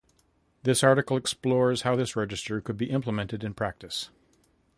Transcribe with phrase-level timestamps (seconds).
[0.63, 4.09] This article explores how this register could be implemented in practice.